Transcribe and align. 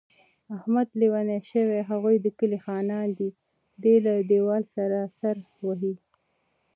احمد 0.55 0.87
لېونی 0.99 1.39
شوی، 1.51 1.79
هغوی 1.89 2.15
د 2.21 2.27
کلي 2.39 2.59
خانان 2.65 3.07
دي. 3.17 3.29
دی 3.81 3.95
له 4.05 4.13
دېوال 4.31 4.63
سره 4.75 4.99
سر 5.19 5.35
وهي. 5.65 5.93